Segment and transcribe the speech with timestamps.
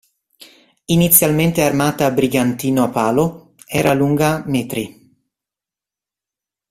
[0.85, 4.97] Inizialmente armata a brigantino a palo, era lunga mt.